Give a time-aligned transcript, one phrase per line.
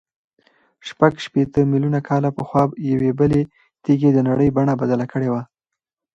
[0.87, 3.41] شپږ شپېته میلیونه کاله پخوا یوې بلې
[3.83, 5.41] تېږې د نړۍ بڼه بدله کړې وه.